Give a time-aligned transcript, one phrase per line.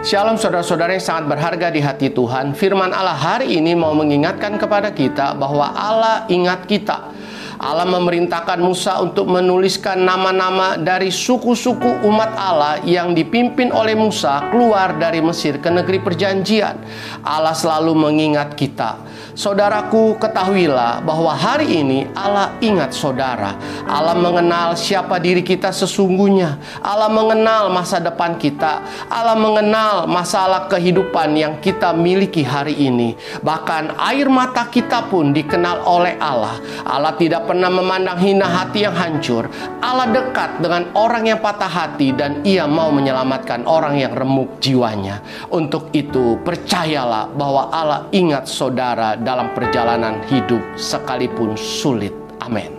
[0.00, 2.56] Shalom saudara-saudara yang sangat berharga di hati Tuhan.
[2.56, 7.12] Firman Allah hari ini mau mengingatkan kepada kita bahwa Allah ingat kita.
[7.60, 14.96] Allah memerintahkan Musa untuk menuliskan nama-nama dari suku-suku umat Allah yang dipimpin oleh Musa keluar
[14.96, 16.80] dari Mesir ke negeri perjanjian.
[17.20, 18.96] Allah selalu mengingat kita.
[19.30, 23.54] Saudaraku, ketahuilah bahwa hari ini Allah ingat saudara.
[23.86, 26.58] Allah mengenal siapa diri kita sesungguhnya.
[26.82, 28.82] Allah mengenal masa depan kita.
[29.06, 33.14] Allah mengenal masalah kehidupan yang kita miliki hari ini.
[33.42, 36.58] Bahkan air mata kita pun dikenal oleh Allah.
[36.82, 39.46] Allah tidak pernah memandang hina hati yang hancur.
[39.78, 45.22] Allah dekat dengan orang yang patah hati dan ia mau menyelamatkan orang yang remuk jiwanya.
[45.54, 52.12] Untuk itu, percayalah bahwa Allah ingat saudara dalam perjalanan hidup sekalipun sulit.
[52.40, 52.72] Amin.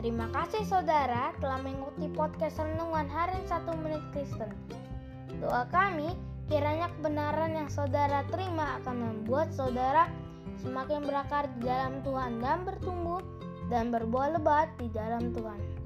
[0.00, 4.48] Terima kasih saudara telah mengikuti podcast Renungan Harian 1 Menit Kristen.
[5.36, 6.16] Doa kami
[6.48, 10.08] kiranya kebenaran yang saudara terima akan membuat saudara
[10.62, 13.20] semakin berakar di dalam Tuhan dan bertumbuh
[13.68, 15.85] dan berbuah lebat di dalam Tuhan.